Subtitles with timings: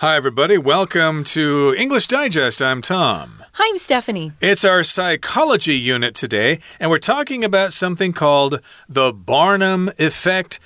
[0.00, 0.58] Hi, everybody.
[0.58, 2.60] Welcome to English Digest.
[2.60, 3.42] I'm Tom.
[3.54, 4.32] Hi, I'm Stephanie.
[4.42, 10.60] It's our psychology unit today, and we're talking about something called the Barnum effect,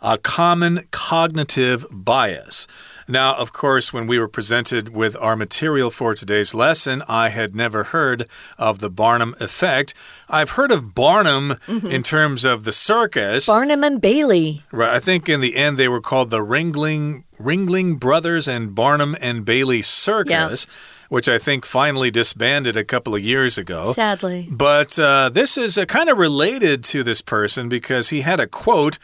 [0.00, 2.66] a common cognitive bias.
[3.10, 7.56] Now, of course, when we were presented with our material for today's lesson, I had
[7.56, 9.94] never heard of the Barnum effect.
[10.28, 11.90] I've heard of Barnum mm -hmm.
[11.90, 13.46] in terms of the circus.
[13.46, 14.62] Barnum and Bailey.
[14.70, 14.96] Right.
[14.96, 19.44] I think in the end they were called the Ringling Ringling Brothers and Barnum and
[19.44, 20.66] Bailey Circus.
[20.66, 23.92] Yeah which I think finally disbanded a couple of years ago.
[23.92, 24.46] Sadly.
[24.48, 28.46] But uh, this is uh, kind of related to this person because he had a
[28.46, 28.98] quote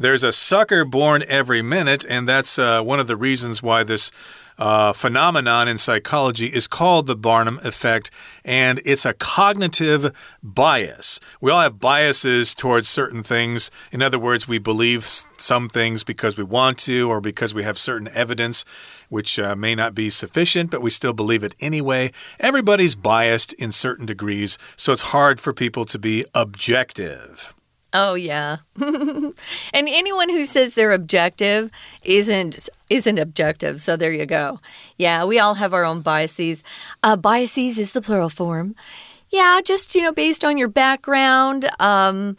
[0.00, 4.10] there's a sucker born every minute, and that's uh, one of the reasons why this
[4.58, 8.10] uh, phenomenon in psychology is called the Barnum effect,
[8.42, 11.20] and it's a cognitive bias.
[11.42, 13.70] We all have biases towards certain things.
[13.92, 17.78] In other words, we believe some things because we want to or because we have
[17.78, 18.64] certain evidence
[19.10, 22.10] which uh, may not be sufficient, but we still believe it anyway.
[22.38, 27.54] Everybody's biased in certain degrees, so it's hard for people to be objective.
[27.92, 28.58] Oh yeah.
[28.80, 29.34] and
[29.74, 31.70] anyone who says they're objective
[32.04, 33.80] isn't isn't objective.
[33.80, 34.60] So there you go.
[34.96, 36.62] Yeah, we all have our own biases.
[37.02, 38.74] Uh, biases is the plural form.
[39.30, 41.68] Yeah, just you know, based on your background.
[41.80, 42.36] Um,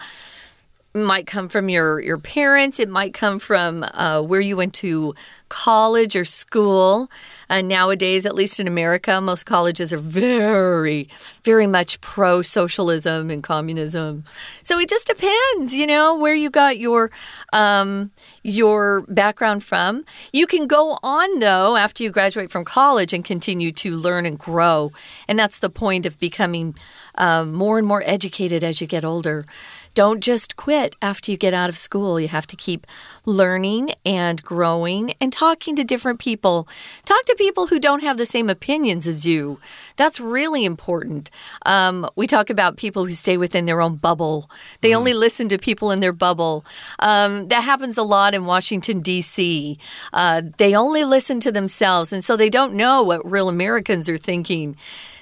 [0.94, 2.79] might come from your your parents.
[2.79, 5.16] It might come from uh, where you went to
[5.49, 7.09] college or school.
[7.52, 11.09] Uh, nowadays, at least in America, most colleges are very,
[11.44, 14.23] very much pro socialism and communism.
[14.63, 17.11] So it just depends, you know, where you got your
[17.52, 20.05] um, your background from.
[20.31, 24.39] You can go on though after you graduate from college and continue to learn and
[24.39, 24.94] grow,
[25.27, 26.73] and that's the point of becoming
[27.16, 29.45] um, more and more educated as you get older.
[29.94, 32.20] Don't just quit after you get out of school.
[32.20, 32.88] You have to keep
[33.25, 36.67] learning and growing and talking to different people.
[37.06, 39.59] Talk to people who don't have the same opinions as you.
[39.97, 41.30] That's really important.
[41.66, 44.50] Um, we talk about people who stay within their own bubble,
[44.81, 44.97] they mm.
[44.97, 46.66] only listen to people in their bubble.
[47.00, 49.78] Um, that happens a lot in Washington, D.C.
[50.13, 54.18] Uh, they only listen to themselves, and so they don't know what real Americans are
[54.18, 54.75] thinking.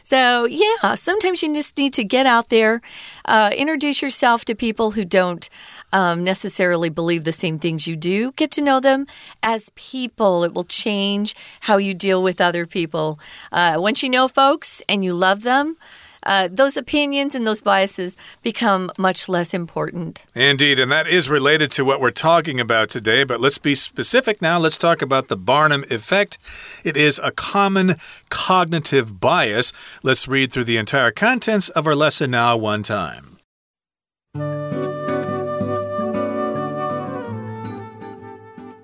[0.10, 2.82] So, yeah, sometimes you just need to get out there,
[3.26, 5.48] uh, introduce yourself to people who don't
[5.94, 8.32] um, necessarily believe the same things you do.
[8.32, 9.06] Get to know them
[9.44, 10.44] as people.
[10.44, 13.20] It will change how you deal with other people.
[13.52, 15.78] Uh, once you know folks and you love them,
[16.24, 20.26] uh, those opinions and those biases become much less important.
[20.36, 23.24] Indeed, and that is related to what we're talking about today.
[23.24, 24.60] But let's be specific now.
[24.60, 26.38] Let's talk about the Barnum effect.
[26.84, 27.96] It is a common
[28.30, 29.74] cognitive bias.
[30.04, 33.40] Let's read through the entire contents of our lesson now, one time.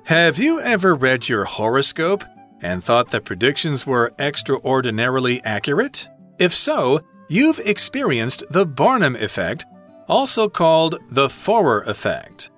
[0.06, 2.24] Have you ever read your horoscope
[2.62, 6.08] and thought the predictions were extraordinarily accurate?
[6.40, 9.66] If so, You've experienced the Barnum effect,
[10.08, 12.52] also called the Forer effect.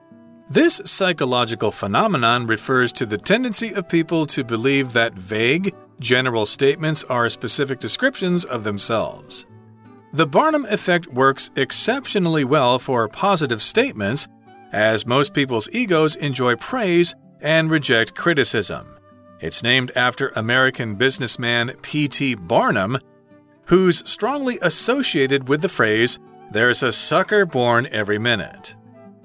[0.49, 7.05] This psychological phenomenon refers to the tendency of people to believe that vague, general statements
[7.05, 9.45] are specific descriptions of themselves.
[10.11, 14.27] The Barnum effect works exceptionally well for positive statements,
[14.73, 18.95] as most people's egos enjoy praise and reject criticism.
[19.39, 22.35] It's named after American businessman P.T.
[22.35, 22.97] Barnum,
[23.67, 26.19] who's strongly associated with the phrase,
[26.51, 28.75] there's a sucker born every minute.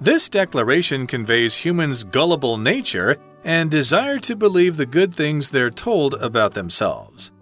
[0.01, 6.15] This declaration conveys humans' gullible nature and desire to believe the good things they're told
[6.15, 7.33] about themselves.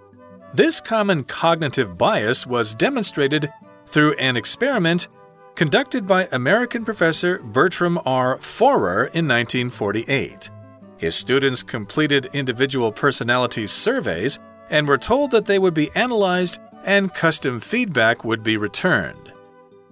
[0.53, 3.50] This common cognitive bias was demonstrated
[3.87, 5.09] through an experiment
[5.55, 8.37] conducted by American professor Bertram R.
[8.39, 10.50] Forer in 1948.
[10.99, 17.12] His students completed individual personality surveys and were told that they would be analyzed and
[17.14, 19.32] custom feedback would be returned.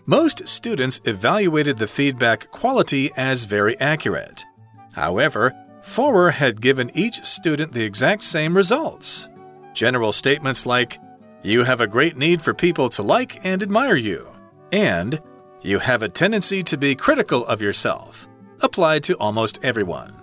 [0.07, 4.45] Most students evaluated the feedback quality as very accurate.
[4.93, 9.29] However, Forer had given each student the exact same results.
[9.75, 10.99] General statements like,
[11.43, 14.29] You have a great need for people to like and admire you,
[14.73, 15.21] and
[15.63, 18.29] You have a tendency to be critical of yourself,
[18.61, 20.15] applied to almost everyone.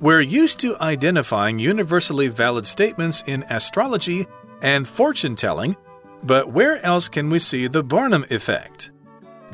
[0.00, 4.26] We're used to identifying universally valid statements in astrology
[4.62, 5.76] and fortune telling
[6.24, 8.90] but where else can we see the Barnum effect?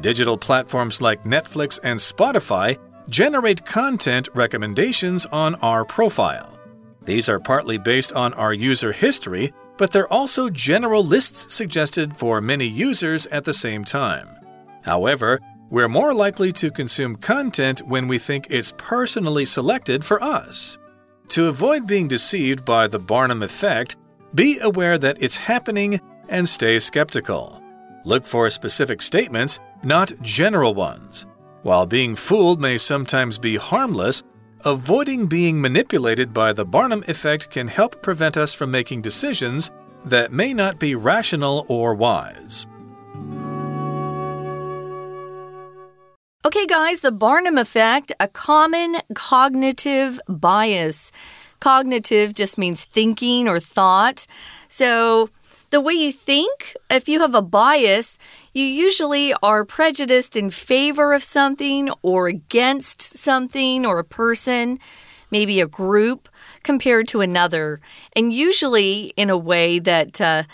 [0.00, 2.78] Digital platforms like Netflix and Spotify
[3.08, 6.58] generate content recommendations on our profile.
[7.04, 12.40] These are partly based on our user history, but they're also general lists suggested for
[12.40, 14.28] many users at the same time.
[14.82, 15.40] However,
[15.70, 20.78] we're more likely to consume content when we think it's personally selected for us.
[21.30, 23.96] To avoid being deceived by the Barnum effect,
[24.34, 27.62] be aware that it's happening and stay skeptical.
[28.04, 31.26] Look for specific statements, not general ones.
[31.62, 34.22] While being fooled may sometimes be harmless,
[34.64, 39.70] avoiding being manipulated by the Barnum effect can help prevent us from making decisions
[40.04, 42.66] that may not be rational or wise.
[46.46, 51.10] Okay, guys, the Barnum effect, a common cognitive bias.
[51.58, 54.26] Cognitive just means thinking or thought.
[54.68, 55.30] So,
[55.74, 58.16] the way you think, if you have a bias,
[58.52, 64.78] you usually are prejudiced in favor of something or against something or a person,
[65.32, 66.28] maybe a group,
[66.62, 67.80] compared to another.
[68.14, 70.44] And usually in a way that uh,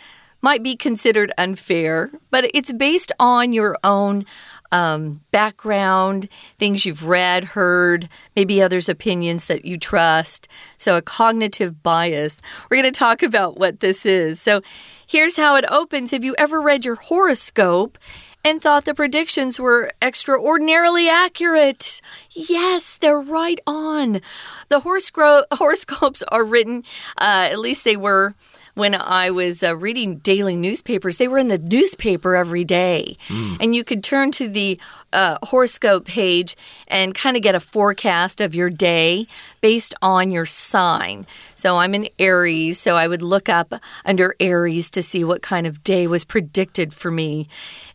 [0.40, 4.24] might be considered unfair, but it's based on your own
[4.72, 6.28] um, background,
[6.58, 10.48] things you've read, heard, maybe others' opinions that you trust.
[10.78, 12.40] So, a cognitive bias.
[12.70, 14.40] We're going to talk about what this is.
[14.40, 14.62] So,
[15.06, 16.10] here's how it opens.
[16.10, 17.98] Have you ever read your horoscope?
[18.44, 22.00] and thought the predictions were extraordinarily accurate.
[22.30, 24.20] Yes, they're right on.
[24.68, 26.84] The horoscopes are written,
[27.18, 28.34] uh, at least they were
[28.80, 33.16] when I was uh, reading daily newspapers, they were in the newspaper every day.
[33.28, 33.58] Mm.
[33.60, 34.80] And you could turn to the
[35.12, 36.56] uh, horoscope page
[36.88, 39.26] and kind of get a forecast of your day
[39.60, 41.26] based on your sign.
[41.54, 43.74] So I'm an Aries, so I would look up
[44.04, 47.46] under Aries to see what kind of day was predicted for me.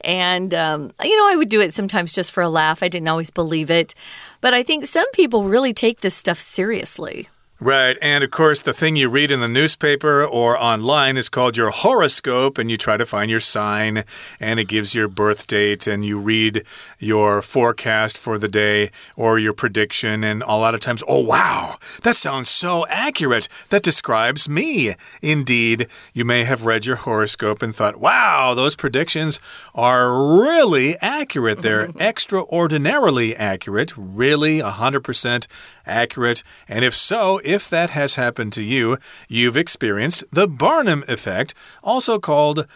[0.01, 2.83] And, um, you know, I would do it sometimes just for a laugh.
[2.83, 3.95] I didn't always believe it.
[4.39, 7.27] But I think some people really take this stuff seriously.
[7.61, 7.97] Right.
[8.01, 11.69] And of course, the thing you read in the newspaper or online is called your
[11.69, 14.03] horoscope, and you try to find your sign,
[14.41, 16.65] and it gives your birth date, and you read
[16.99, 20.21] your forecast for the day or your prediction.
[20.21, 23.47] And a lot of times, oh, wow, that sounds so accurate.
[23.69, 24.93] That describes me.
[25.21, 29.39] Indeed, you may have read your horoscope and thought, wow, those predictions
[29.73, 31.59] are really accurate.
[31.59, 35.47] They're extraordinarily accurate, really 100%
[35.85, 36.43] accurate.
[36.67, 38.97] And if so, if that has happened to you,
[39.27, 41.53] you've experienced the Barnum effect,
[41.83, 42.67] also called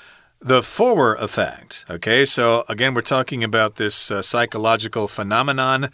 [0.41, 1.85] the Forer effect.
[1.89, 5.89] Okay, so again, we're talking about this uh, psychological phenomenon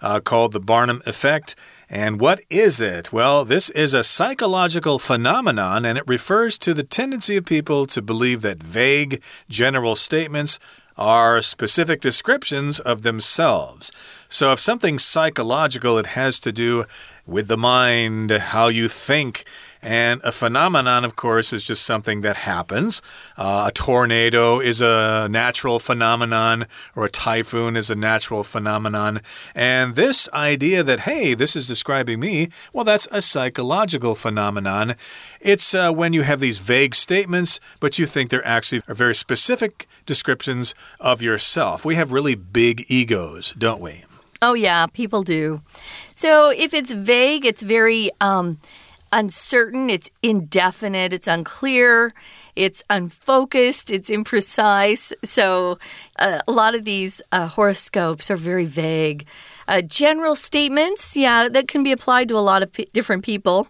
[0.00, 1.54] uh, called the Barnum effect.
[1.88, 3.12] And what is it?
[3.12, 8.02] Well, this is a psychological phenomenon, and it refers to the tendency of people to
[8.02, 10.58] believe that vague, general statements
[10.96, 13.92] are specific descriptions of themselves.
[14.28, 16.84] So, if something's psychological, it has to do
[17.26, 19.44] with the mind, how you think.
[19.84, 23.02] And a phenomenon, of course, is just something that happens.
[23.36, 26.66] Uh, a tornado is a natural phenomenon,
[26.96, 29.20] or a typhoon is a natural phenomenon.
[29.54, 34.94] And this idea that, hey, this is describing me, well, that's a psychological phenomenon.
[35.40, 39.86] It's uh, when you have these vague statements, but you think they're actually very specific
[40.06, 41.84] descriptions of yourself.
[41.84, 44.04] We have really big egos, don't we?
[44.46, 45.62] Oh, yeah, people do.
[46.14, 48.10] So if it's vague, it's very.
[48.20, 48.58] Um,
[49.14, 52.12] uncertain, it's indefinite, it's unclear,
[52.56, 55.12] it's unfocused, it's imprecise.
[55.22, 55.78] So,
[56.18, 59.24] uh, a lot of these uh, horoscopes are very vague.
[59.68, 63.68] Uh, general statements, yeah, that can be applied to a lot of different people.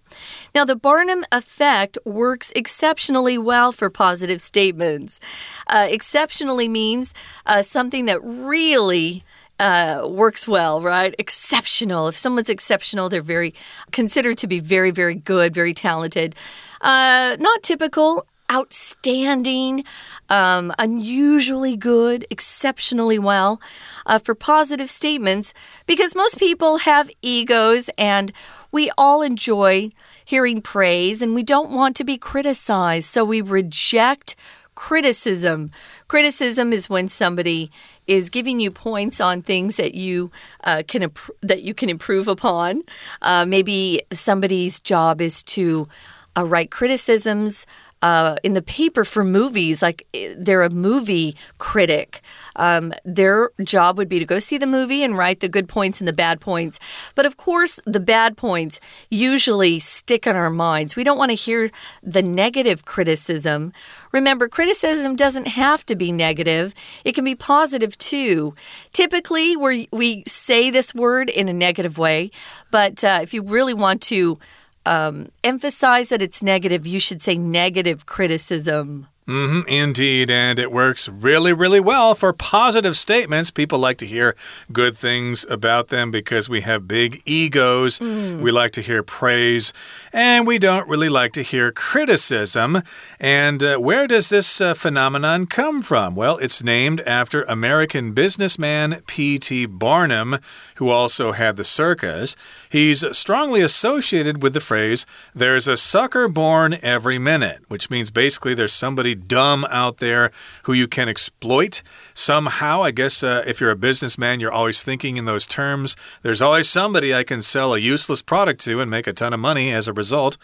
[0.55, 5.20] Now, the Barnum effect works exceptionally well for positive statements.
[5.67, 7.13] Uh, exceptionally means
[7.44, 9.25] uh, something that really
[9.58, 11.15] uh, works well, right?
[11.19, 12.08] Exceptional.
[12.08, 13.55] If someone's exceptional, they're very
[13.93, 16.34] considered to be very, very good, very talented.
[16.81, 18.27] Uh, not typical.
[18.53, 19.84] Outstanding,
[20.29, 23.58] um, unusually good, exceptionally well
[24.05, 25.55] uh, for positive statements
[25.87, 28.32] because most people have egos and
[28.70, 29.89] we all enjoy
[30.27, 33.08] hearing praise and we don't want to be criticized.
[33.08, 34.37] So we reject
[34.74, 35.70] criticism.
[36.08, 37.70] Criticism is when somebody
[38.06, 40.31] is giving you points on things that you
[40.64, 41.10] uh, can
[41.43, 42.82] that you can improve upon.
[43.22, 45.88] Uh, maybe somebody's job is to
[46.36, 47.66] uh, write criticisms
[48.05, 52.20] uh, in the paper for movies, like eh, they're a movie critic.
[52.55, 56.03] Um, their job would be to go see the movie and write the good points
[56.03, 56.79] and the bad points.
[57.15, 58.79] But of course, the bad points
[59.11, 60.96] usually stick in our minds.
[60.96, 61.70] We don't want to hear
[62.03, 63.73] the negative criticism.
[64.13, 66.75] Remember, criticism doesn't have to be negative,
[67.06, 68.55] it can be positive too.
[68.93, 72.31] Typically, we we say this word in a negative way,
[72.70, 74.39] but uh, if you really want to
[74.86, 79.08] um, emphasize that it's negative, you should say negative criticism.
[79.26, 83.50] Mm -hmm, indeed, and it works really, really well for positive statements.
[83.50, 84.34] People like to hear
[84.70, 87.98] good things about them because we have big egos.
[87.98, 88.43] Mm.
[88.43, 89.72] We like to hear praise,
[90.12, 92.82] and we don't really like to hear criticism.
[93.19, 96.14] And uh, where does this uh, phenomenon come from?
[96.17, 99.67] Well, it's named after American businessman P.T.
[99.67, 100.38] Barnum,
[100.79, 102.36] who also had the circus.
[102.74, 108.52] He's strongly associated with the phrase, there's a sucker born every minute, which means basically
[108.52, 110.32] there's somebody dumb out there
[110.64, 112.82] who you can exploit somehow.
[112.82, 115.94] I guess uh, if you're a businessman, you're always thinking in those terms.
[116.22, 119.38] There's always somebody I can sell a useless product to and make a ton of
[119.38, 120.36] money as a result.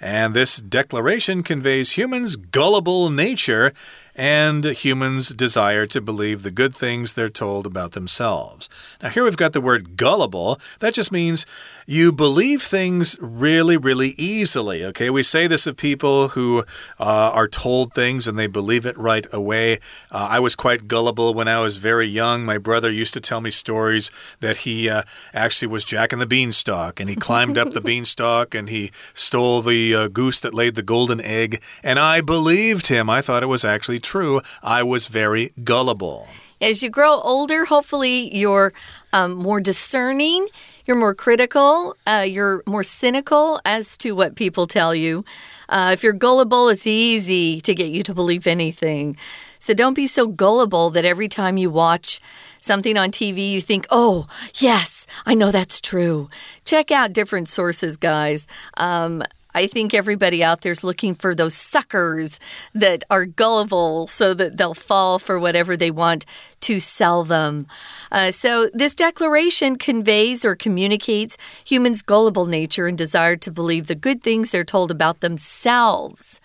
[0.00, 3.72] And this declaration conveys humans' gullible nature
[4.16, 8.68] and humans' desire to believe the good things they're told about themselves.
[9.02, 10.58] Now, here we've got the word gullible.
[10.80, 11.44] That just means
[11.86, 14.84] you believe things really, really easily.
[14.84, 16.64] Okay, we say this of people who
[16.98, 19.74] uh, are told things and they believe it right away.
[20.10, 22.44] Uh, I was quite gullible when I was very young.
[22.44, 25.02] My brother used to tell me stories that he uh,
[25.32, 29.62] actually was Jack and the Beanstalk and he climbed up the beanstalk and he stole
[29.62, 31.62] the uh, goose that laid the golden egg.
[31.84, 33.08] And I believed him.
[33.08, 34.40] I thought it was actually true.
[34.60, 36.26] I was very gullible.
[36.60, 38.72] As you grow older, hopefully you're
[39.12, 40.48] um, more discerning
[40.86, 45.24] you're more critical, uh, you're more cynical as to what people tell you.
[45.68, 49.16] Uh, if you're gullible, it's easy to get you to believe anything.
[49.58, 52.20] So don't be so gullible that every time you watch
[52.60, 56.28] something on TV, you think, oh, yes, I know that's true.
[56.64, 58.46] Check out different sources, guys.
[58.76, 59.22] Um,
[59.56, 62.38] I think everybody out there is looking for those suckers
[62.74, 66.26] that are gullible so that they'll fall for whatever they want
[66.60, 67.66] to sell them.
[68.12, 73.94] Uh, so, this declaration conveys or communicates humans' gullible nature and desire to believe the
[73.94, 76.38] good things they're told about themselves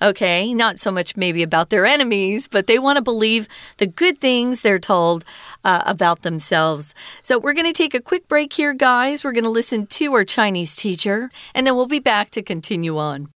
[0.00, 3.46] Okay, not so much maybe about their enemies, but they want to believe
[3.76, 5.24] the good things they're told
[5.64, 6.92] uh, about themselves.
[7.22, 9.22] So we're going to take a quick break here, guys.
[9.22, 12.98] We're going to listen to our Chinese teacher, and then we'll be back to continue
[12.98, 13.28] on.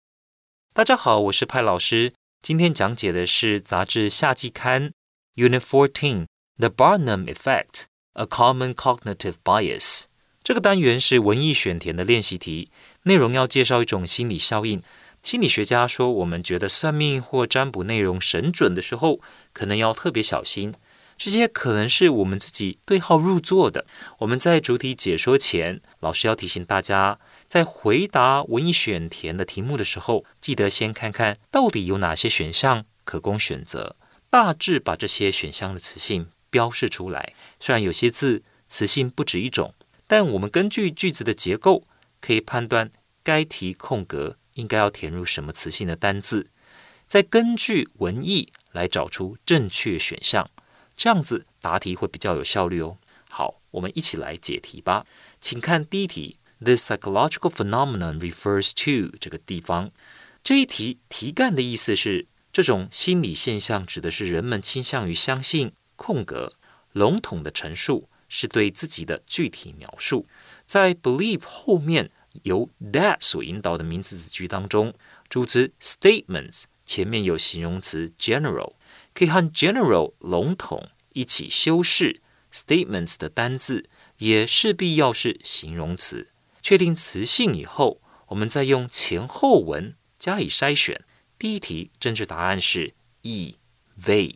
[0.75, 2.13] 大家好，我是派老师。
[2.43, 4.93] 今天讲解的是杂志夏季刊
[5.37, 6.27] Unit Fourteen
[6.59, 7.85] The Barnum Effect:
[8.15, 10.05] A Common Cognitive Bias。
[10.43, 12.71] 这个单元是文艺选填的练习题，
[13.05, 14.83] 内容要介绍一种心理效应。
[15.24, 19.20] 心理学家说，我们觉得算命或占卜内容神准的时候，
[19.54, 20.74] 可能要特别小心。
[21.16, 23.86] 这些可能是我们自己对号入座的。
[24.18, 33.96] 我们在主体解说前，老师要提醒大家，在回答文艺选填的题目的时候，记得先看看到底有哪些选项可供选择，
[34.32, 37.36] 大致把这些选项的词性标示出来。
[37.60, 39.76] 虽然有些字词性不止一种，
[40.08, 41.84] 但我们根据句子的结构，
[42.20, 42.90] 可以判断
[43.24, 44.38] 该题空格。
[44.54, 46.50] 应该要填入什么词性的单字，
[47.08, 50.50] 再根据文意来找出正确选项，
[50.96, 52.98] 这样子答题会比较有效率哦。
[53.30, 55.06] 好，我们一起来解题吧。
[55.40, 59.92] 请看第一题：The psychological phenomenon refers to 这个地方。
[60.44, 66.54] 这一题题干的意思是，这种心理现象指的是人们倾向于相信空格
[66.92, 70.28] 笼统的陈述是对自己的具体描述，
[70.66, 72.12] 在 believe 后面。
[72.44, 74.94] 由 that 所引导的名词子句当中，
[75.30, 78.74] 主词 statements 前面有形容词 general，
[79.14, 82.22] 可以和 general 笼统一起修饰
[82.52, 86.32] statements 的单字，也势必要是形容词。
[86.62, 91.04] 确定词性以后，我们再用前后文加以筛选。
[91.40, 93.58] 第一题正确答案是 E
[94.00, 94.36] vague。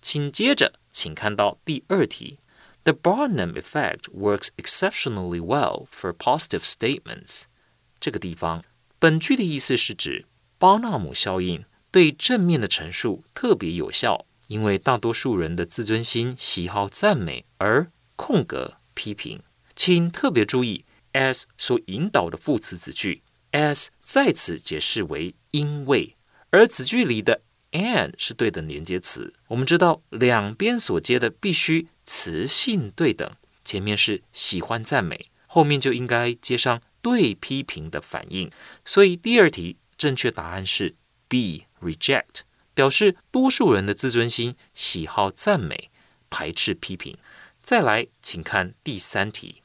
[0.00, 2.38] 请接着，请看到第二题。
[2.86, 7.46] The Barnum effect works exceptionally well for positive statements。
[7.98, 8.62] 这个地方，
[9.00, 10.24] 本句的意思是指
[10.56, 19.42] 巴纳姆效应对正面的陈述特别有效，因为大多数人的自尊心喜好赞美，而空格批评。
[19.74, 26.14] 请特别注意，as 所引导的副词子句，as 在此解释为因为，
[26.50, 29.34] 而子句里的 and 是对等连接词。
[29.48, 31.88] 我们知道，两边所接的必须。
[32.06, 33.30] 词性对等，
[33.64, 38.50] 前面是喜欢赞美，后面就应该接上对批评的反应。
[38.84, 40.94] 所以第二题正确答案是
[41.28, 45.90] B reject，表示多数人的自尊心喜好赞美，
[46.30, 47.18] 排斥批评。
[47.60, 49.62] 再来，请看第三题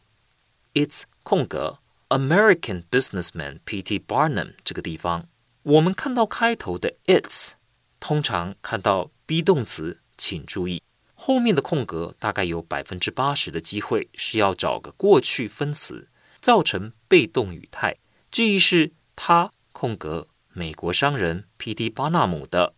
[0.73, 1.77] ，It's 空格
[2.09, 3.99] American businessman P.T.
[3.99, 5.27] Barnum 这个地方，
[5.61, 7.51] 我们看到开头的 It's，
[7.99, 10.81] 通常看到 be 动词，请注意。
[11.23, 16.09] 后面的空格大概有百分之八十的机会是要找个过去分词，
[16.39, 17.97] 造成被动语态。
[18.31, 21.75] 句意是他空格美国商人 P.
[21.75, 21.91] D.
[21.91, 22.73] 巴纳姆的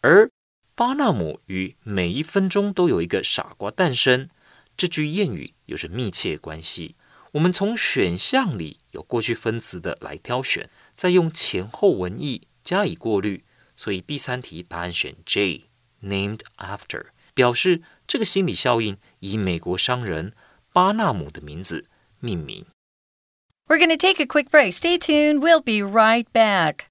[0.00, 0.28] 而
[0.74, 4.28] 巴纳姆与每一分钟都有一个傻瓜诞生，
[4.76, 6.96] 这句谚语有着密切关系。
[7.34, 13.44] 我们从选项里有过去分词的来挑选，再用前后文意加以过滤，
[13.76, 20.33] 所以第三题答案选 J，named after，表示这个心理效应以美国商人
[20.73, 21.85] 巴纳姆的名字
[22.19, 22.65] 命名。
[23.67, 24.73] We're going to take a quick break.
[24.73, 25.41] Stay tuned.
[25.41, 26.87] We'll be right back.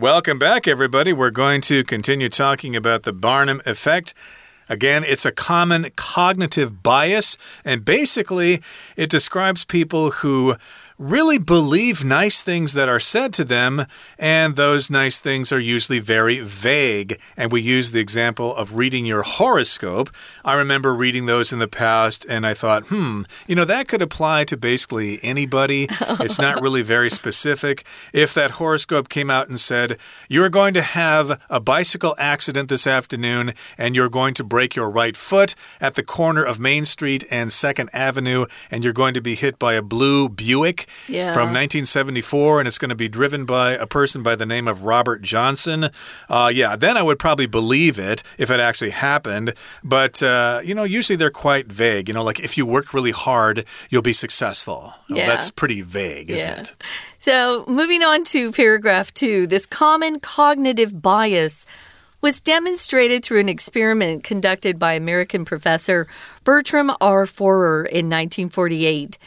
[0.00, 1.12] Welcome back, everybody.
[1.12, 4.14] We're going to continue talking about the Barnum effect.
[4.68, 8.62] Again, it's a common cognitive bias, and basically,
[8.94, 10.54] it describes people who
[10.98, 13.86] really believe nice things that are said to them,
[14.18, 17.20] and those nice things are usually very vague.
[17.36, 20.10] And we use the example of reading your horoscope.
[20.44, 24.02] I remember reading those in the past, and I thought, hmm, you know, that could
[24.02, 25.86] apply to basically anybody.
[26.20, 27.84] it's not really very specific.
[28.12, 32.86] If that horoscope came out and said, you're going to have a bicycle accident this
[32.86, 37.24] afternoon, and you're going to break your right foot at the corner of Main Street
[37.30, 41.32] and 2nd Avenue, and you're going to be hit by a blue Buick yeah.
[41.32, 44.84] from 1974, and it's going to be driven by a person by the name of
[44.84, 45.90] Robert Johnson.
[46.28, 49.54] Uh, yeah, then I would probably believe it if it actually happened.
[49.82, 52.08] But, uh, you know, usually they're quite vague.
[52.08, 54.94] You know, like if you work really hard, you'll be successful.
[55.08, 55.26] Yeah.
[55.26, 56.60] that's pretty vague, isn't Yeah.
[56.60, 56.74] it?
[57.18, 61.66] So, moving on to paragraph two, this common cognitive bias
[62.20, 66.06] was demonstrated through an experiment conducted by American professor
[66.44, 67.26] Bertram R.
[67.26, 69.18] Forer in 1948.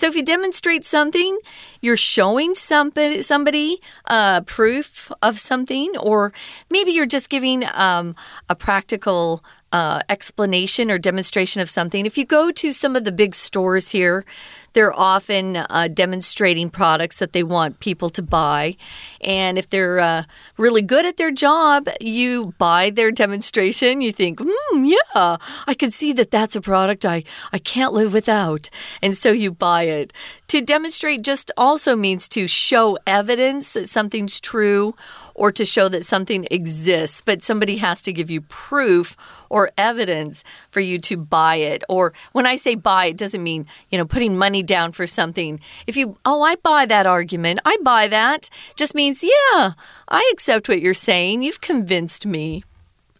[0.00, 1.36] So, if you demonstrate something,
[1.80, 6.32] you're showing somebody, somebody uh, proof of something, or
[6.70, 8.14] maybe you're just giving um,
[8.48, 12.04] a practical uh, explanation or demonstration of something.
[12.04, 14.24] If you go to some of the big stores here,
[14.72, 18.76] they're often uh, demonstrating products that they want people to buy.
[19.20, 20.24] And if they're uh,
[20.56, 24.00] really good at their job, you buy their demonstration.
[24.00, 28.12] You think, hmm, yeah, I can see that that's a product I, I can't live
[28.12, 28.70] without.
[29.02, 30.12] And so you buy it.
[30.50, 34.96] To demonstrate just also means to show evidence that something's true
[35.32, 39.16] or to show that something exists, but somebody has to give you proof
[39.48, 41.84] or evidence for you to buy it.
[41.88, 45.60] Or when I say buy, it doesn't mean, you know, putting money down for something.
[45.86, 49.74] If you, oh, I buy that argument, I buy that, just means, yeah,
[50.08, 51.42] I accept what you're saying.
[51.42, 52.64] You've convinced me.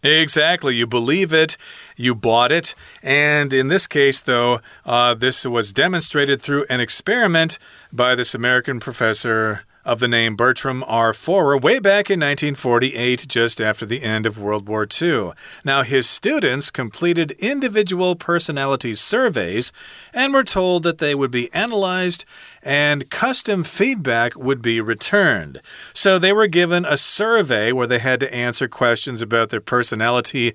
[0.03, 0.75] Exactly.
[0.75, 1.57] You believe it,
[1.95, 2.73] you bought it.
[3.03, 7.59] And in this case, though, uh, this was demonstrated through an experiment
[7.93, 11.13] by this American professor of the name Bertram R.
[11.13, 15.31] Forer way back in 1948, just after the end of World War II.
[15.65, 19.71] Now, his students completed individual personality surveys
[20.13, 22.25] and were told that they would be analyzed
[22.61, 25.61] and custom feedback would be returned.
[25.93, 30.53] So they were given a survey where they had to answer questions about their personality.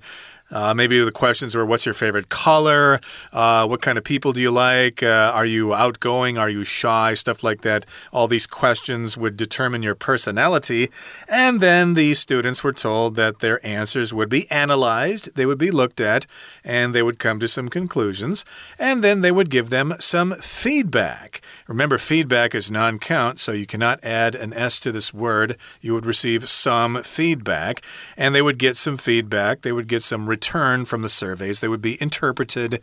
[0.49, 2.99] Uh, maybe the questions were What's your favorite color?
[3.33, 5.03] Uh, what kind of people do you like?
[5.03, 6.37] Uh, are you outgoing?
[6.37, 7.13] Are you shy?
[7.13, 7.85] Stuff like that.
[8.13, 10.89] All these questions would determine your personality.
[11.27, 15.71] And then the students were told that their answers would be analyzed, they would be
[15.71, 16.25] looked at,
[16.63, 18.45] and they would come to some conclusions.
[18.79, 21.41] And then they would give them some feedback.
[21.67, 25.57] Remember, feedback is non count, so you cannot add an S to this word.
[25.81, 27.81] You would receive some feedback,
[28.15, 29.61] and they would get some feedback.
[29.61, 31.59] They would get some return from the surveys.
[31.59, 32.79] They would be interpreted,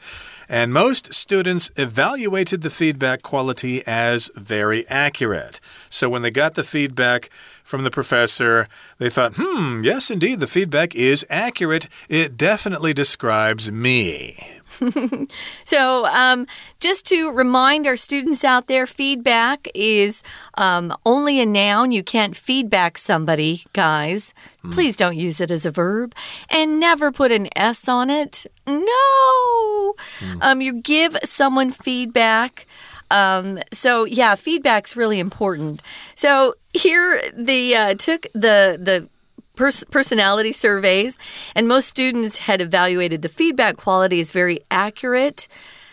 [0.49, 5.61] and most students evaluated the feedback quality as very accurate.
[5.89, 7.31] So when they got the feedback,
[7.65, 8.69] from the professor.
[8.99, 11.89] They thought, hmm, yes, indeed, the feedback is accurate.
[12.09, 14.61] It definitely describes me.
[15.65, 16.47] So, um,
[16.81, 20.23] just to remind our students out there, feedback is
[20.59, 21.93] um, only a noun.
[21.93, 24.35] You can't feedback somebody, guys.
[24.73, 26.15] Please don't use it as a verb.
[26.51, 28.47] And never put an S on it.
[28.67, 29.95] No.
[30.41, 32.67] Um, you give someone feedback.
[33.15, 35.81] Um, so yeah, feedback's really important.
[36.17, 39.09] So here they uh, took the the
[39.55, 41.17] pers personality surveys,
[41.55, 45.47] and most students had evaluated the feedback quality as very accurate.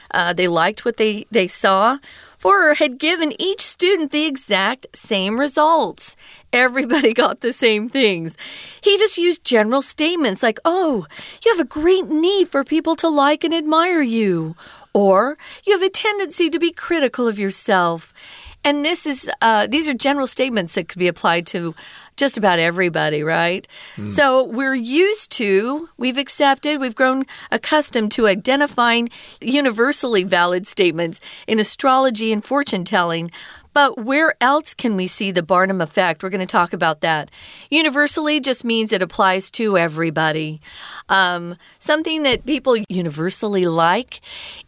[0.10, 2.00] Uh, they liked what they they saw.
[2.42, 6.16] Forer had given each student the exact same results.
[6.52, 8.36] Everybody got the same things.
[8.82, 11.06] He just used general statements like, Oh,
[11.46, 14.56] you have a great need for people to like and admire you.
[14.92, 18.12] Or you have a tendency to be critical of yourself.
[18.64, 21.76] And this is uh, these are general statements that could be applied to
[22.18, 23.68] just about everybody, right?
[23.96, 24.12] Mm.
[24.12, 29.10] So we're used to, we've accepted, we've grown accustomed to identifying
[29.42, 33.32] universally valid statements in astrology and fortune telling.
[33.74, 36.22] But where else can we see the Barnum effect?
[36.22, 37.32] We're going to talk about that.
[37.72, 40.62] Universally just means it applies to everybody.
[41.10, 44.20] Um, something that people universally like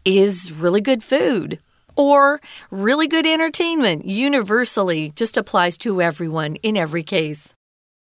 [0.05, 1.59] is really good food
[1.95, 7.55] or really good entertainment universally just applies to everyone in every case.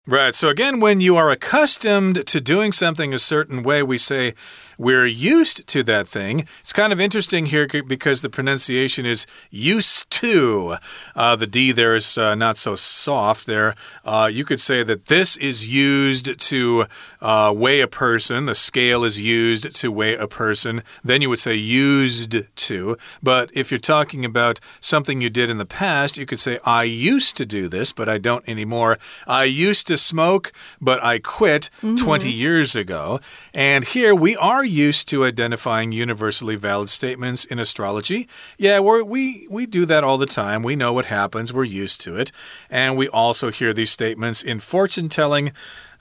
[0.05, 0.35] Right.
[0.35, 4.35] So, again, when you are accustomed to doing something a certain way, we say,
[4.83, 6.41] we're used to that thing.
[6.61, 10.77] It's kind of interesting here because the pronunciation is used to.
[11.15, 13.77] Uh, the D there is uh, not so soft there.
[14.05, 16.87] Uh, you could say that this is used to
[17.21, 18.47] uh, weigh a person.
[18.47, 20.83] The scale is used to weigh a person.
[21.05, 22.97] Then you would say used to.
[23.23, 26.83] But if you're talking about something you did in the past, you could say, I
[26.83, 28.99] used to do this, but I don't anymore.
[29.29, 32.05] I used to smoke, but I quit mm -hmm.
[32.05, 33.21] 20 years ago.
[33.55, 38.29] And here we are used to identifying universally valid statements in astrology.
[38.59, 40.63] Yeah, we we do that all the time.
[40.63, 41.53] We know what happens.
[41.53, 42.33] We're used to it.
[42.71, 45.53] And we also hear these statements in fortune telling.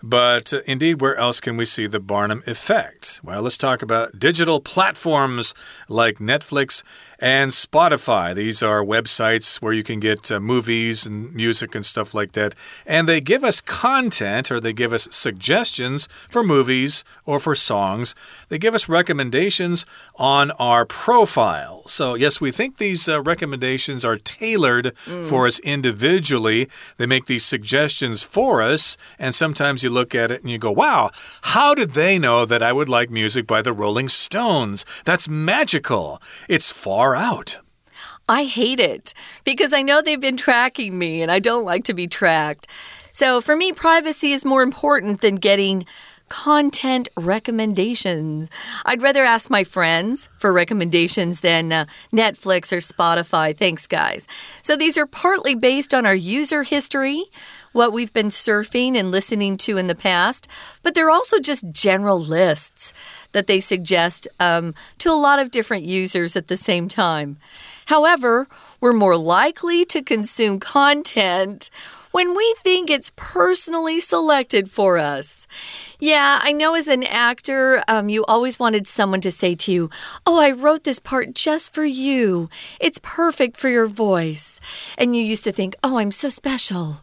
[0.03, 3.21] But uh, indeed, where else can we see the Barnum effect?
[3.23, 5.53] Well, let's talk about digital platforms
[5.87, 6.83] like Netflix
[7.21, 8.33] and Spotify.
[8.33, 12.55] These are websites where you can get uh, movies and music and stuff like that.
[12.85, 18.15] And they give us content or they give us suggestions for movies or for songs.
[18.49, 19.85] They give us recommendations
[20.15, 21.83] on our profile.
[21.85, 25.27] So, yes, we think these uh, recommendations are tailored mm.
[25.27, 26.67] for us individually.
[26.97, 28.97] They make these suggestions for us.
[29.19, 32.63] And sometimes you look at it and you go, wow, how did they know that
[32.63, 34.85] I would like music by the Rolling Stones?
[35.05, 36.21] That's magical.
[36.49, 37.59] It's far out.
[38.27, 41.93] I hate it because I know they've been tracking me and I don't like to
[41.93, 42.67] be tracked.
[43.13, 45.85] So for me, privacy is more important than getting
[46.31, 48.49] content recommendations.
[48.85, 53.55] I'd rather ask my friends for recommendations than uh, Netflix or Spotify.
[53.55, 54.29] Thanks, guys.
[54.61, 57.25] So these are partly based on our user history
[57.73, 60.47] what we've been surfing and listening to in the past,
[60.83, 62.93] but they're also just general lists
[63.33, 67.37] that they suggest um, to a lot of different users at the same time.
[67.87, 68.47] However,
[68.79, 71.69] we're more likely to consume content
[72.11, 75.47] when we think it's personally selected for us.
[75.99, 79.89] Yeah, I know as an actor, um, you always wanted someone to say to you,
[80.25, 82.49] Oh, I wrote this part just for you.
[82.79, 84.59] It's perfect for your voice.
[84.97, 87.01] And you used to think, Oh, I'm so special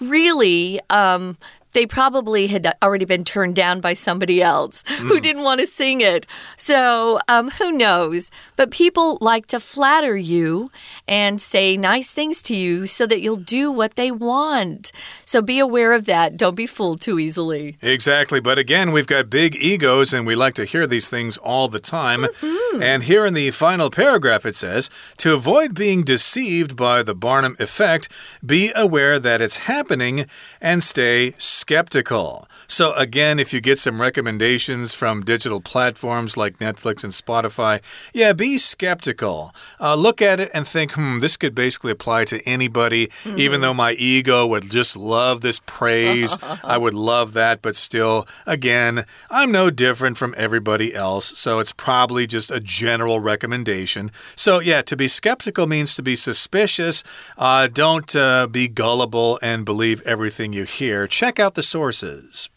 [0.00, 1.36] really, um,
[1.74, 5.08] they probably had already been turned down by somebody else mm.
[5.08, 6.26] who didn't want to sing it.
[6.56, 8.30] So, um, who knows?
[8.56, 10.70] But people like to flatter you
[11.06, 14.92] and say nice things to you so that you'll do what they want.
[15.24, 16.36] So, be aware of that.
[16.36, 17.76] Don't be fooled too easily.
[17.82, 18.40] Exactly.
[18.40, 21.80] But again, we've got big egos and we like to hear these things all the
[21.80, 22.22] time.
[22.24, 22.82] Mm -hmm.
[22.82, 27.56] And here in the final paragraph, it says to avoid being deceived by the Barnum
[27.58, 28.08] effect,
[28.40, 30.26] be aware that it's happening
[30.60, 31.34] and stay
[31.64, 32.46] skeptical.
[32.66, 37.80] So, again, if you get some recommendations from digital platforms like Netflix and Spotify,
[38.12, 39.54] yeah, be skeptical.
[39.80, 43.60] Uh, look at it and think, hmm, this could basically apply to anybody, mm even
[43.62, 46.38] though my ego would just love this praise.
[46.64, 51.38] I would love that, but still, again, I'm no different from everybody else.
[51.38, 54.10] So, it's probably just a general recommendation.
[54.36, 57.02] So, yeah, to be skeptical means to be suspicious.
[57.38, 61.06] Uh, don't uh, be gullible and believe everything you hear.
[61.06, 62.50] Check out the sources.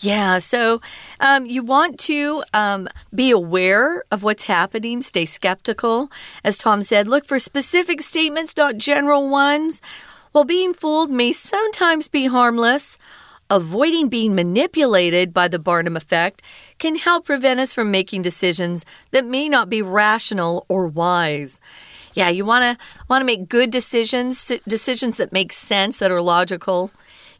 [0.00, 0.80] Yeah, so
[1.20, 6.10] um, you want to um, be aware of what's happening, stay skeptical.
[6.42, 9.80] As Tom said, look for specific statements, not general ones.
[10.32, 12.98] While being fooled may sometimes be harmless,
[13.48, 16.42] avoiding being manipulated by the Barnum effect
[16.78, 21.60] can help prevent us from making decisions that may not be rational or wise.
[22.14, 26.22] Yeah, you want to want to make good decisions, decisions that make sense, that are
[26.22, 26.90] logical.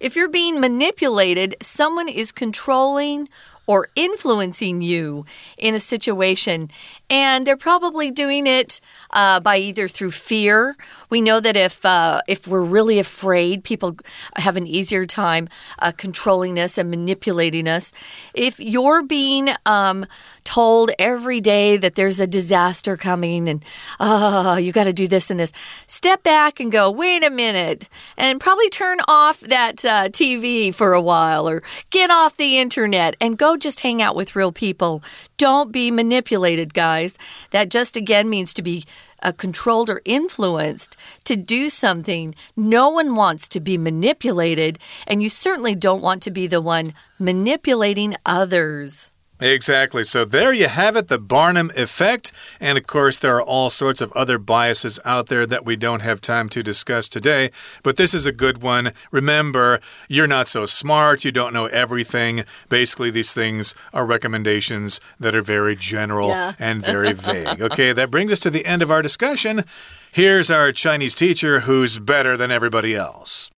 [0.02, 3.28] If you're being manipulated, someone is controlling
[3.68, 5.24] or influencing you
[5.56, 6.72] in a situation.
[7.08, 8.80] And they're probably doing it
[9.12, 10.76] uh, by either through fear.
[11.12, 13.98] We know that if uh, if we're really afraid, people
[14.36, 15.48] have an easier time
[15.78, 17.92] uh, controlling us and manipulating us.
[18.32, 20.06] If you're being um,
[20.44, 23.62] told every day that there's a disaster coming and
[24.00, 25.52] oh, you got to do this and this,
[25.86, 30.94] step back and go, wait a minute, and probably turn off that uh, TV for
[30.94, 35.02] a while or get off the internet and go just hang out with real people.
[35.36, 37.18] Don't be manipulated, guys guys,
[37.50, 38.84] that just again means to be
[39.22, 42.34] uh, controlled or influenced to do something.
[42.56, 46.94] No one wants to be manipulated, and you certainly don't want to be the one
[47.18, 49.11] manipulating others.
[49.41, 50.03] Exactly.
[50.03, 52.31] So there you have it, the Barnum effect.
[52.59, 56.01] And of course, there are all sorts of other biases out there that we don't
[56.01, 57.51] have time to discuss today.
[57.83, 58.93] But this is a good one.
[59.11, 59.79] Remember,
[60.09, 61.23] you're not so smart.
[61.23, 62.45] You don't know everything.
[62.67, 66.53] Basically, these things are recommendations that are very general yeah.
[66.57, 67.61] and very vague.
[67.61, 69.63] Okay, that brings us to the end of our discussion.
[70.11, 73.51] Here's our Chinese teacher who's better than everybody else.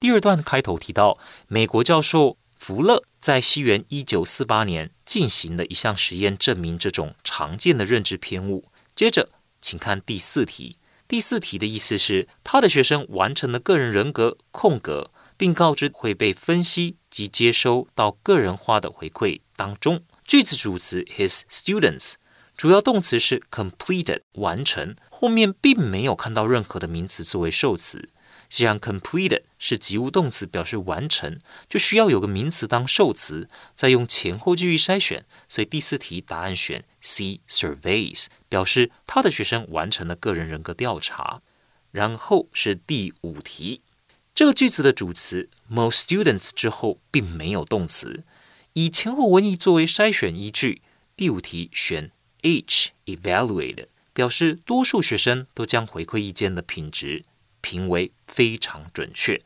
[0.00, 8.65] 第二段开头提到，美国教授福勒 在西元一九四八年进行的一项实验，证明这种常见的认知偏误。
[8.93, 9.29] 接着，
[9.61, 10.77] 请看第四题。
[11.07, 20.03] 第四题的意思是，他的学生完成了个人人格空格，并告知会被分析及接收到个人化的回馈当中。
[20.25, 22.15] 句子主词 his students，
[22.57, 28.09] 主要动词是 completed 完成，后面并没有看到任何的名词作为受词。
[28.49, 35.25] 既然 completed 是及物动词，表示完成，就需要有个名词当受词，再用前后句意筛选。
[35.47, 41.41] 所以第四题答案选 C surveys，表示他的学生完成了个人人格调查。
[41.91, 43.81] 然后是第五题，
[44.33, 48.23] 这个句子的主词 most students 之后并没有动词，
[48.73, 50.81] 以前后文意作为筛选依据。
[51.15, 52.09] 第五题选
[52.41, 57.25] H evaluated，表示多数学生都将回馈意见的品质。
[57.63, 59.41] 评为非常准确。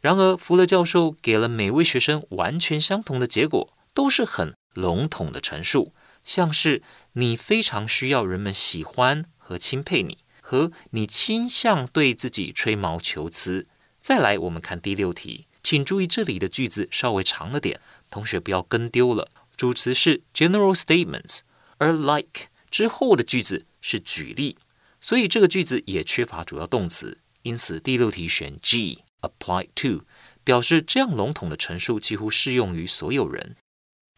[0.00, 13.68] 然而，福勒教授给了每位学生完全相同的结果，都是很笼统的陈述，像是你非常需要人们喜欢和钦佩你，和你倾向对自己吹毛求疵。
[14.00, 19.28] 再来，我们看第六题，请注意这里的句子稍微长了点，同学不要跟丢了。
[19.56, 21.42] 主词是 general statements，
[21.78, 24.58] 而 like 之后的句子是举例，
[25.00, 27.18] 所以这个句子也缺乏主要动词。
[27.42, 30.04] 因此，第六题选 G，apply to，
[30.44, 33.56] 表示这样笼统的陈述几乎适用于所有人。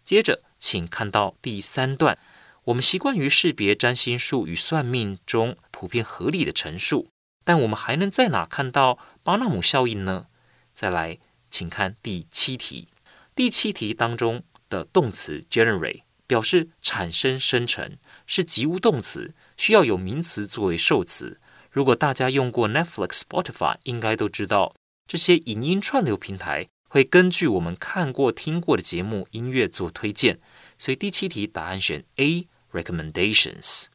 [0.05, 2.19] 接着，请看到第三段，
[2.65, 7.09] 我们习惯于识别占星术与算命中普遍合理的陈述，
[7.45, 10.27] 但我们还能在哪看到巴纳姆效应呢？
[10.75, 11.19] 再来，
[11.51, 12.89] 请看第七题。
[13.35, 21.41] 第七题当中的动词 generate 表示产生、生成，是及物动词，需要有名词作为受词。
[21.75, 24.77] 如果大家用过 Netflix、Spotify，应该都知道
[25.09, 30.39] 这些影音串流平台会根据我们看过、听过的节目音乐做推荐。
[30.79, 33.87] 所以第七题答案选 A，recommendations。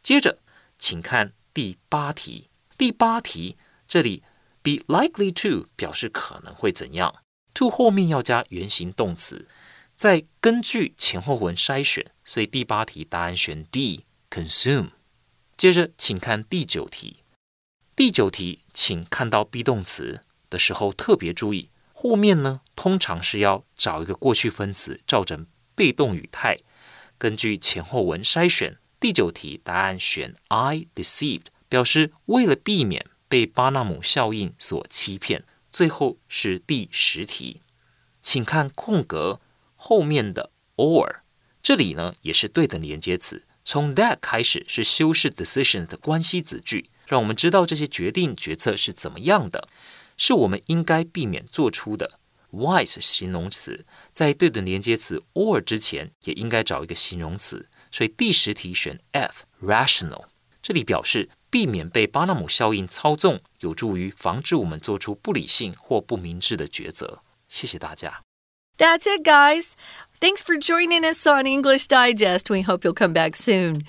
[0.00, 0.38] 接着，
[0.78, 2.48] 请看第八题。
[2.78, 3.56] 第八题
[3.88, 4.22] 这里
[4.62, 7.12] be likely to 表示可能会怎样
[7.52, 9.48] ，to 后面要加原形动词，
[9.96, 12.12] 再根据前后文筛选。
[12.24, 14.90] 所以第八题答案选 D，consume。
[15.56, 17.22] 接着，请看第九题。
[17.94, 26.58] 第九题，请看到 be 动词的时候特别注意，后面呢通常是要找一个过去分词，造成被动语态。
[27.16, 35.44] 根据前后文筛选，第九题答案选 I deceived，表示为了避免被巴纳姆效应所欺骗。
[35.72, 37.62] 最后是第十题，
[38.20, 39.40] 请看空格
[39.74, 41.20] 后面的 or，
[41.62, 43.46] 这里呢也是对等连接词。
[43.66, 49.68] 从 that 开始是修饰 decisions 的关系子句，让我们知道这些决定决策是怎么样的，
[50.16, 52.20] 是我们应该避免做出的。
[52.52, 60.26] wise 形容词在对等连接词 or 之前也应该找一个形容词，所以第十题选 F rational，
[60.62, 67.20] 这里表示避免被巴纳姆效应操纵，有助于防止我们做出不理性或不明智的抉择。
[67.48, 68.22] 谢谢大家。
[68.78, 69.72] That's it, guys.
[70.20, 72.48] Thanks for joining us on English Digest.
[72.48, 73.84] We hope you'll come back soon.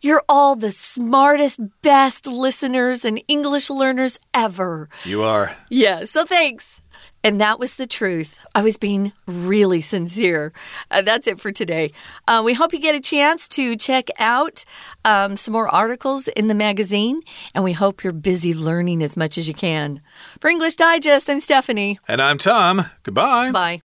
[0.00, 4.88] You're all the smartest, best listeners and English learners ever.
[5.04, 5.56] You are.
[5.70, 6.82] Yeah, so thanks.
[7.22, 8.44] And that was the truth.
[8.52, 10.52] I was being really sincere.
[10.90, 11.92] Uh, that's it for today.
[12.26, 14.64] Uh, we hope you get a chance to check out
[15.04, 17.20] um, some more articles in the magazine,
[17.54, 20.02] and we hope you're busy learning as much as you can.
[20.40, 22.00] For English Digest, I'm Stephanie.
[22.08, 22.86] And I'm Tom.
[23.04, 23.52] Goodbye.
[23.52, 23.80] Bye.